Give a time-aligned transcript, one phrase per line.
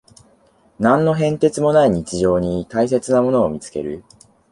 [0.79, 4.03] 何の変哲もない日常に大切なものを見つける